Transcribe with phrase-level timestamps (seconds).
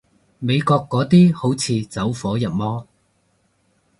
[0.39, 2.87] 美國嗰啲好似走火入魔